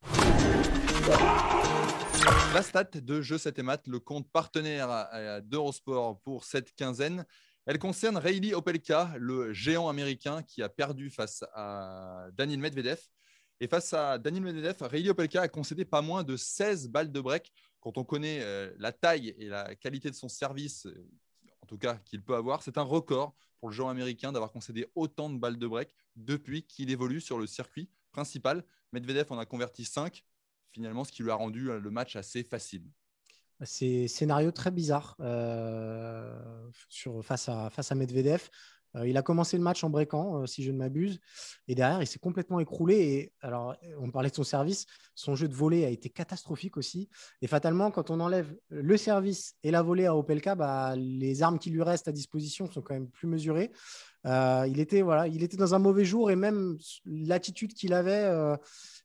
[2.54, 7.26] La stat de Jeu 7 et le compte partenaire d'Eurosport pour cette quinzaine.
[7.66, 13.00] Elle concerne Reilly Opelka, le géant américain qui a perdu face à Daniel Medvedev.
[13.60, 17.20] Et face à Daniel Medvedev, Reilly Opelka a concédé pas moins de 16 balles de
[17.20, 17.52] break.
[17.80, 21.08] Quand on connaît euh, la taille et la qualité de son service, euh,
[21.62, 24.86] en tout cas qu'il peut avoir, c'est un record pour le géant américain d'avoir concédé
[24.94, 28.62] autant de balles de break depuis qu'il évolue sur le circuit principal.
[28.92, 30.22] Medvedev en a converti 5,
[30.70, 32.84] finalement, ce qui lui a rendu euh, le match assez facile.
[33.62, 36.34] C'est scénario très bizarre euh,
[36.88, 38.48] sur, face, à, face à Medvedev.
[38.96, 41.18] Euh, il a commencé le match en breakant, euh, si je ne m'abuse,
[41.66, 42.94] et derrière, il s'est complètement écroulé.
[42.94, 47.08] Et alors, on parlait de son service, son jeu de volée a été catastrophique aussi.
[47.42, 51.58] Et fatalement, quand on enlève le service et la volée à Opelka, bah, les armes
[51.58, 53.72] qui lui restent à disposition sont quand même plus mesurées.
[54.24, 58.30] il, était, voilà, il était dans un mauvais jour et même l'attitude qu'il avait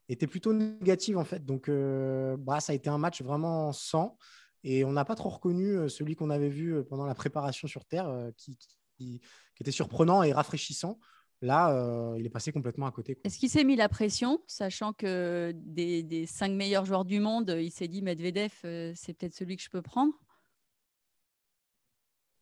[0.08, 1.44] était plutôt négative en fait.
[1.46, 1.70] Donc,
[2.40, 4.18] bah, ça a été un match vraiment sans.
[4.64, 7.68] Et on n'a pas trop reconnu euh, celui qu'on avait vu euh, pendant la préparation
[7.68, 8.58] sur Terre, euh, qui,
[9.62, 11.00] était surprenant et rafraîchissant.
[11.42, 11.74] Là,
[12.18, 13.18] il est passé complètement à côté.
[13.24, 17.72] Est-ce qu'il s'est mis la pression, sachant que des, cinq meilleurs joueurs du monde, il
[17.72, 18.52] s'est dit Medvedev,
[18.96, 20.14] c'est peut-être celui que je peux prendre?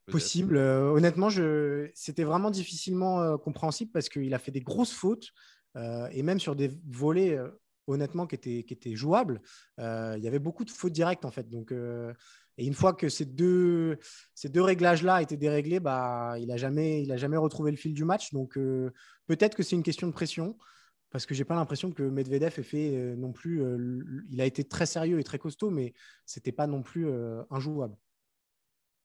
[0.06, 0.56] Possible.
[0.56, 1.28] honnêtement,
[1.94, 5.32] c'était vraiment difficilement compréhensible parce qu'il a fait des grosses fautes
[5.76, 7.38] et même sur des volets
[7.88, 9.40] honnêtement, qui était, jouable.
[9.78, 11.48] Euh, il y avait beaucoup de fautes directes, en fait.
[11.48, 12.12] Donc, euh,
[12.56, 13.98] et une fois que ces deux,
[14.34, 17.94] ces deux réglages-là étaient déréglés, bah, il n'a jamais, il a jamais retrouvé le fil
[17.94, 18.32] du match.
[18.32, 18.92] Donc, euh,
[19.26, 20.56] peut-être que c'est une question de pression,
[21.10, 23.62] parce que j'ai pas l'impression que Medvedev ait fait non plus.
[24.30, 25.94] il a été très sérieux et très costaud, mais
[26.26, 27.08] c'était pas non plus
[27.50, 27.96] injouable.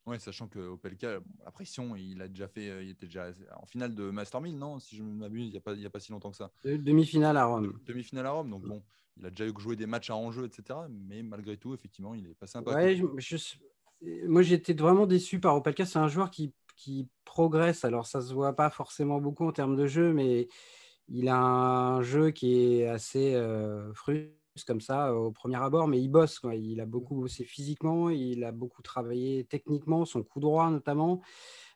[0.06, 3.96] Oui, sachant que Opelka, la pression, il a déjà fait, il était déjà en finale
[3.96, 6.12] de Master 1000, non Si je ne m'abuse, il n'y a, pas, a pas si
[6.12, 6.52] longtemps que ça.
[6.66, 7.80] Demi-finale à Rome.
[7.86, 8.84] Demi-finale à Rome, donc bon,
[9.18, 10.80] il a déjà joué des matchs à enjeu, etc.
[10.90, 12.74] Mais malgré tout, effectivement, il est passé un peu.
[12.74, 13.00] Ouais,
[14.28, 15.86] moi, j'étais vraiment déçu par Opelka.
[15.86, 17.86] C'est un joueur qui, qui progresse.
[17.86, 20.50] Alors, ça se voit pas forcément beaucoup en termes de jeu, mais
[21.08, 23.94] il a un jeu qui est assez euh,
[24.62, 26.38] comme ça au premier abord, mais il bosse.
[26.38, 26.56] Quoi.
[26.56, 31.22] Il a beaucoup bossé physiquement, il a beaucoup travaillé techniquement, son coup droit notamment.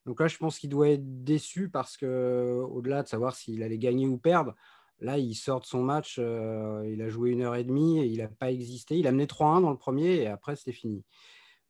[0.06, 3.78] Donc là, je pense qu'il doit être déçu parce que, au-delà de savoir s'il allait
[3.78, 4.56] gagner ou perdre,
[5.00, 8.06] là, il sort de son match, euh, il a joué une heure et demie et
[8.06, 8.98] il n'a pas existé.
[8.98, 11.04] Il a mené 3-1 dans le premier et après, c'était fini.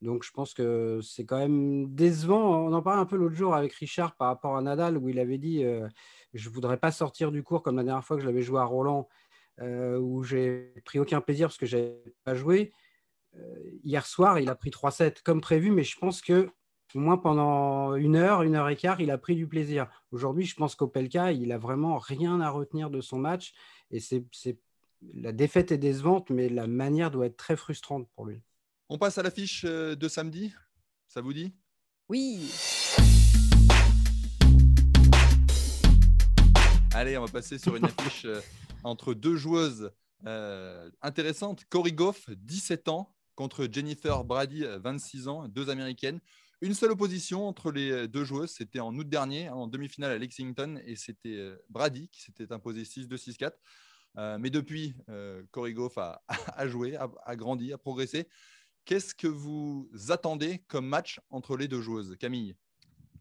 [0.02, 2.68] Donc je pense que c'est quand même décevant.
[2.68, 5.20] On en parlait un peu l'autre jour avec Richard par rapport à Nadal, où il
[5.20, 5.88] avait dit euh,
[6.34, 8.60] Je ne voudrais pas sortir du cours comme la dernière fois que je l'avais joué
[8.60, 9.08] à Roland
[9.62, 12.72] euh, où j'ai pris aucun plaisir parce que je n'avais pas joué.
[13.36, 16.50] Euh, hier soir, il a pris 3-7 comme prévu, mais je pense que
[16.96, 19.88] au moins pendant une heure, une heure et quart, il a pris du plaisir.
[20.12, 23.54] Aujourd'hui, je pense qu'Opelka, il a vraiment rien à retenir de son match.
[23.92, 24.26] Et c'est,
[25.14, 28.42] la défaite est décevante, mais la manière doit être très frustrante pour lui.
[28.90, 30.54] On passe à l'affiche euh, de samedi.
[31.08, 31.54] Ça vous dit?
[32.10, 32.52] Oui.
[36.94, 38.26] Allez, on va passer sur une affiche
[38.88, 39.92] entre deux joueuses
[40.26, 41.66] euh, intéressantes.
[41.70, 46.20] Cory Goff, 17 ans, contre Jennifer Brady, 26 ans, deux américaines.
[46.62, 50.82] Une seule opposition entre les deux joueuses, c'était en août dernier, en demi-finale à Lexington,
[50.86, 53.16] et c'était euh, Brady qui s'était imposé 6-2,
[54.16, 54.40] 6-4.
[54.40, 54.96] mais depuis,
[55.52, 56.24] Corey Goff a,
[56.68, 58.28] joué, a, grandi, a progressé.
[58.86, 62.56] Qu'est-ce que vous attendez comme match entre les deux joueuses Camille?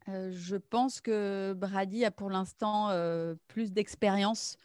[0.06, 2.88] Je pense que Brady a pour l'instant
[3.48, 4.56] plus d'expérience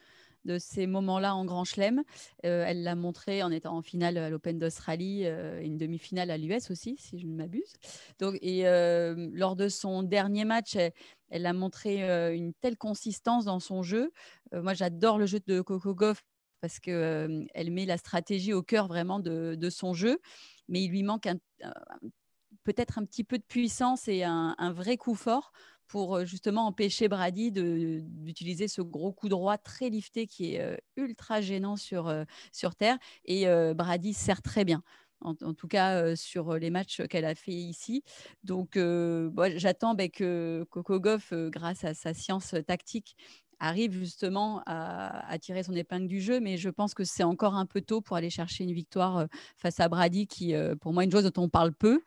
[0.46, 2.04] de ces moments-là en Grand Chelem.
[2.46, 6.38] Euh, elle l'a montré en étant en finale à l'Open d'Australie, euh, une demi-finale à
[6.38, 7.74] l'US aussi, si je ne m'abuse.
[8.20, 10.78] Donc, et euh, lors de son dernier match,
[11.30, 12.02] elle, a montré
[12.36, 14.12] une telle consistance dans son jeu.
[14.52, 16.24] moi, j'adore le jeu de Coco Goff
[16.60, 20.20] parce qu'elle elle met la stratégie au cœur vraiment de, son jeu,
[20.68, 21.28] mais il lui manque
[22.64, 25.52] peut-être un petit peu de puissance et un, vrai coup fort
[25.92, 31.76] pour justement empêcher Brady d'utiliser ce gros coup droit très lifté qui est ultra gênant
[31.76, 32.10] sur,
[32.54, 32.98] sur terre.
[33.26, 34.84] Et Brady sert très bien.
[35.20, 38.04] En, tout cas sur les matchs qu'elle a fait ici.
[38.46, 38.80] Donc,
[39.56, 43.18] j'attends bah, que Coco Goff, grâce à sa science tactique,
[43.60, 47.56] arrive justement à, à, tirer son épingle du jeu, mais je pense que c'est encore
[47.56, 49.28] un peu tôt pour aller chercher une victoire
[49.58, 52.02] face à Brady, qui, pour moi, une chose dont on parle peu.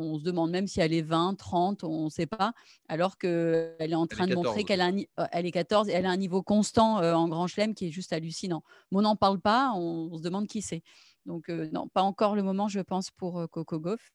[0.00, 2.54] On se demande même si elle est 20, 30, on ne sait pas,
[2.88, 6.10] alors qu'elle est en train de montrer qu'elle euh, elle est 14 et elle a
[6.10, 8.62] un niveau constant euh, en Grand Chelem qui est juste hallucinant.
[8.90, 10.82] Mais on n'en parle pas, on, se demande qui c'est.
[11.26, 14.12] Donc, euh, non, pas encore le moment, je pense, pour Coco Goff.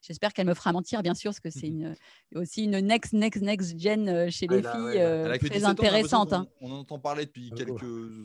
[0.00, 1.94] J'espère qu'elle me fera mentir, bien sûr, parce que c'est une,
[2.34, 6.32] aussi une next, next, next gen chez les filles très intéressante.
[6.32, 6.46] Hein.
[6.60, 7.82] On, en entend parler depuis quelques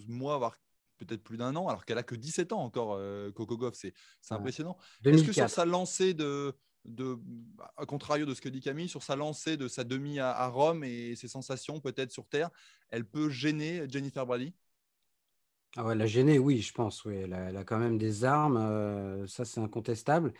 [0.07, 0.55] mois, voire
[0.99, 2.97] peut-être plus d'un an, alors qu'elle a que 17 ans encore,
[3.33, 3.73] Coco Goff.
[3.75, 3.93] C'est
[4.29, 4.77] impressionnant.
[5.03, 7.17] Est-ce que sur sa lancée de, de,
[7.77, 10.83] à contrario de ce que dit Camille, sur sa lancée de sa demi à, Rome
[10.83, 12.49] et ses sensations peut-être sur Terre,
[12.89, 14.53] elle peut gêner Jennifer Brady?
[15.75, 17.03] Ah ouais, La gêner, oui, je pense.
[17.05, 17.15] Oui.
[17.15, 20.33] Elle, a, quand même des armes, euh, ça c'est incontestable.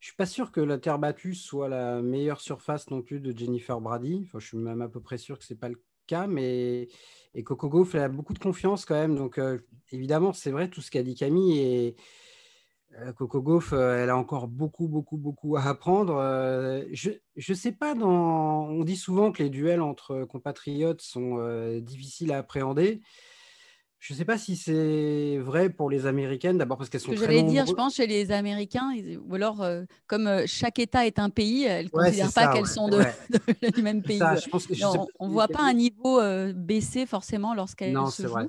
[0.00, 3.36] Je suis pas sûr que la terre battue soit la meilleure surface non plus de
[3.36, 4.28] Jennifer Brady.
[4.32, 6.88] Je suis même à peu près sûr que c'est pas le cas, mais
[7.34, 9.16] et Coco Gauff a beaucoup de confiance quand même.
[9.16, 9.58] Donc euh,
[9.90, 11.96] évidemment, c'est vrai tout ce qu'a dit Camille et
[13.16, 16.16] Coco Gauff, euh, elle a encore beaucoup, beaucoup, beaucoup à apprendre.
[16.16, 18.66] Euh, je ne sais pas, dans...
[18.66, 21.38] on dit souvent que les duels entre compatriotes sont
[21.80, 23.00] difficiles à appréhender.
[24.00, 27.16] Je ne sais pas si c'est vrai pour les Américaines, d'abord parce qu'elles sont Ce
[27.16, 28.92] que j'allais dire, je pense, chez les Américains,
[29.28, 29.66] ou alors,
[30.06, 34.02] comme chaque État est un pays, elles ne considèrent pas qu'elles sont de, du même
[34.02, 34.20] pays.
[35.18, 36.20] on ne voit pas un niveau
[36.54, 38.28] baisser forcément lorsqu'elles se jouent.
[38.28, 38.46] Vrai.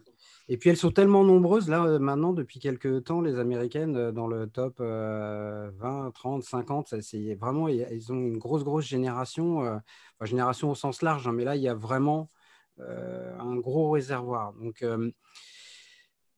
[0.51, 4.11] Et puis elles sont tellement nombreuses là euh, maintenant depuis quelques temps les américaines euh,
[4.11, 9.77] dans le top 20, 30, 50, c'est vraiment ils ont une grosse grosse génération, euh,
[10.23, 12.29] génération au sens large, hein, mais là il y a vraiment
[12.79, 14.53] un gros réservoir.
[14.53, 14.85] Donc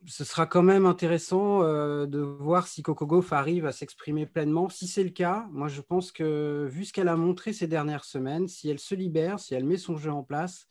[0.08, 4.68] ce sera quand même intéressant de voir si Coco Gauff arrive à s'exprimer pleinement.
[4.68, 8.06] Si c'est le cas, moi je pense que vu ce qu'elle a montré ces dernières
[8.06, 10.68] semaines, si elle se libère, si elle met son jeu en place,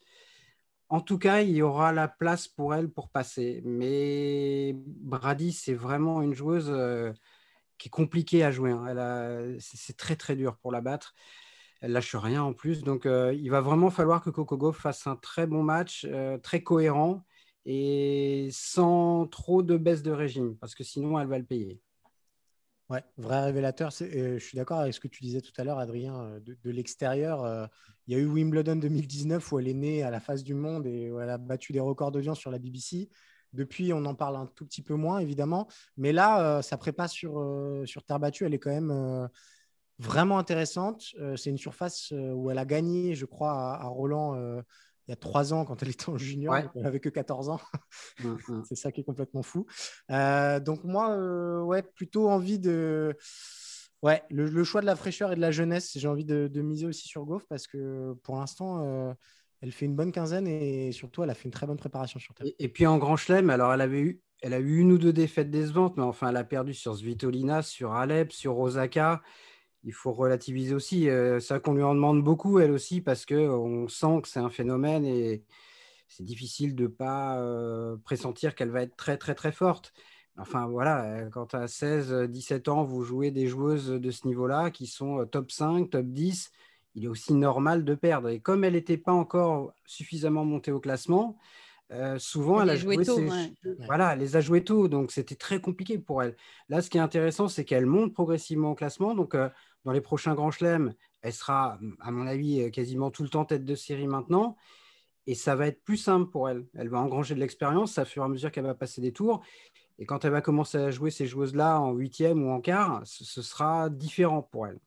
[0.91, 3.61] en tout cas, il y aura la place pour elle pour passer.
[3.63, 7.13] Mais Brady, c'est vraiment une joueuse euh,
[7.77, 8.71] qui est compliquée à jouer.
[8.71, 9.55] Hein.
[9.59, 11.13] C'est très très dur pour la battre.
[11.79, 12.83] Elle lâche rien en plus.
[12.83, 16.61] Donc, euh, il va vraiment falloir que Coco fasse un très bon match, euh, très
[16.61, 17.23] cohérent
[17.65, 21.79] et sans trop de baisse de régime, parce que sinon, elle va le payer.
[22.89, 23.91] Ouais, vrai révélateur.
[23.91, 27.69] je suis d'accord avec ce que tu disais tout à l'heure, Adrien, de, l'extérieur.
[28.11, 30.53] Euh, il y a eu Wimbledon 2019 où elle est née à la face du
[30.53, 33.09] monde et où elle a battu des records d'audience sur la BBC.
[33.53, 35.67] Depuis, on en parle un tout petit peu moins, évidemment.
[35.97, 37.43] Mais là, euh, sa prépa sur,
[37.85, 39.29] sur terre battue, elle est quand même
[39.99, 41.13] vraiment intéressante.
[41.35, 44.63] c'est une surface où elle a gagné, je crois, à Roland
[45.07, 47.59] il y a trois ans quand elle était en junior, elle n'avait que 14 ans.
[48.23, 48.63] Mmh, mmh.
[48.65, 49.65] c'est ça qui est complètement fou.
[50.11, 53.17] Euh, donc moi, euh, ouais, plutôt envie de...
[54.03, 57.07] Ouais, le, choix de la fraîcheur et de la jeunesse, j'ai envie de, miser aussi
[57.07, 59.13] sur Goff parce que pour l'instant, euh,
[59.61, 62.33] elle fait une bonne quinzaine et surtout, elle a fait une très bonne préparation sur
[62.33, 62.47] terre.
[62.57, 65.13] Et, puis en Grand Chelem, alors elle avait eu, elle a eu une ou deux
[65.13, 69.21] défaites décevantes, mais enfin, elle a perdu sur Svitolina, sur Alep, sur Osaka
[69.83, 71.09] il faut relativiser aussi.
[71.09, 74.39] Euh, c'est vrai qu'on lui en demande beaucoup, elle aussi, parce qu'on sent que c'est
[74.39, 75.43] un phénomène et
[76.07, 79.93] c'est difficile de ne pas euh, pressentir qu'elle va être très, très, très forte.
[80.37, 84.71] Enfin, voilà, euh, quand à 16, 17 ans, vous jouez des joueuses de ce niveau-là
[84.71, 86.51] qui sont top 5, top 10,
[86.95, 88.29] il est aussi normal de perdre.
[88.29, 91.37] Et comme elle n'était pas encore suffisamment montée au classement,
[92.17, 93.19] souvent, elle, a joué tôt,
[93.85, 96.37] voilà, elle les a joués tôt, donc c'était très compliqué pour elle.
[96.69, 99.35] Là, ce qui est intéressant, c'est qu'elle monte progressivement au classement, donc
[99.83, 103.65] dans les prochains grands chelems, elle sera, à mon avis, quasiment tout le temps tête
[103.65, 104.55] de série maintenant.
[105.27, 106.65] Et ça va être plus simple pour elle.
[106.73, 109.43] Elle va engranger de l'expérience à fur et à mesure qu'elle va passer des tours.
[109.99, 113.41] Et quand elle va commencer à jouer ces joueuses-là en huitième ou en quart, ce,
[113.41, 114.79] sera différent pour elle.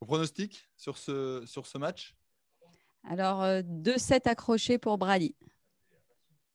[0.00, 2.16] Vos pronostic sur ce, sur ce match?
[3.04, 5.34] Alors, 2-7 euh, accrochés pour Brady.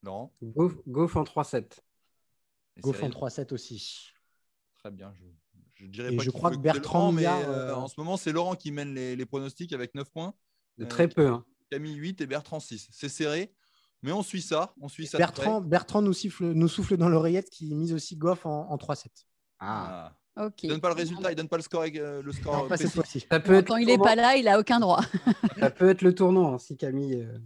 [0.02, 1.80] Laurent Goff, en 3-7.
[2.80, 4.12] Goff en 3-7 aussi.
[4.78, 5.14] Très bien.
[5.76, 8.32] Je, dirais Et pas je crois que Bertrand mais euh, euh, en ce moment, c'est
[8.32, 10.34] Laurent qui mène les, les pronostics avec 9 points.
[10.78, 11.28] De Euh, très peu.
[11.28, 11.46] hein.
[11.70, 12.90] Camille 8 et Bertrand 6.
[12.92, 13.54] C'est serré,
[14.04, 14.74] mais on suit ça.
[14.82, 18.16] On suit ça de Bertrand, Bertrand nous, siffle, nous souffle dans l'oreillette qui mise aussi
[18.16, 18.80] Goff en, en 3-7.
[18.80, 19.10] près.
[19.60, 20.14] Ah.
[20.38, 20.64] Ok.
[20.64, 22.78] Il donne pas le résultat, il donne pas le score, euh, le score Non, pas
[22.78, 22.90] cette.
[23.30, 25.02] Ça peut être Quand le il est tournant- pas là, il a aucun droit.
[25.60, 27.16] Ça peut être le tournant hein, si Camille.
[27.16, 27.38] euh,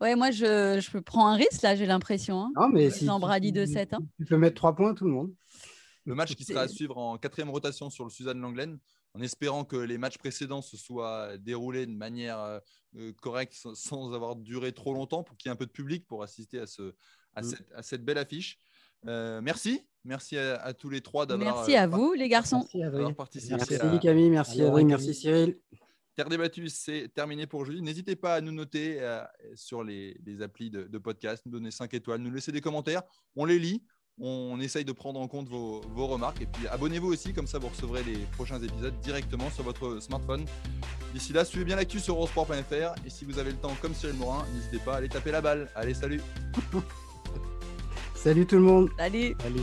[0.00, 2.42] Ouais, moi, je, je prends un risque là, j'ai l'impression.
[2.42, 2.52] hein.
[2.56, 3.06] Non, mais si.
[3.06, 3.98] Brady de tu- 7, hein.
[4.18, 5.32] Tu peux mettre 3 points, tout le monde.
[6.06, 8.78] Le match qui sera à suivre en quatrième rotation sur le Suzanne Langlaine,
[9.14, 12.58] en espérant que les matchs précédents se soient déroulés de manière euh,
[12.96, 15.72] euh, correcte, sans, sans avoir duré trop longtemps, pour qu'il y ait un peu de
[15.72, 16.94] public pour assister à, ce,
[17.34, 17.44] à, Mm.
[17.44, 18.58] cette, à cette belle affiche.
[19.06, 22.66] Euh, merci, merci à, à tous les trois d'avoir Merci à vous, les garçons.
[22.74, 24.84] Merci, participé Merci à Camille, merci Camille.
[24.84, 25.58] merci Cyril.
[26.16, 27.80] Terre débattue, c'est terminé pour aujourd'hui.
[27.82, 31.70] N'hésitez pas à nous noter euh, sur les, les applis de, de podcast, nous donner
[31.70, 33.02] 5 étoiles, nous laisser des commentaires.
[33.36, 33.82] On les lit,
[34.20, 36.40] on essaye de prendre en compte vos, vos remarques.
[36.42, 40.44] Et puis abonnez-vous aussi, comme ça vous recevrez les prochains épisodes directement sur votre smartphone.
[41.14, 42.94] D'ici là, suivez bien l'actu sur eurosport.fr.
[43.06, 45.40] Et si vous avez le temps, comme Cyril Morin, n'hésitez pas à aller taper la
[45.40, 45.68] balle.
[45.74, 46.20] Allez, salut
[48.14, 48.90] Salut tout le monde.
[48.98, 49.34] Allez.
[49.44, 49.62] Allez.